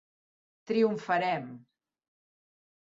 Triomfarem. 0.71 1.45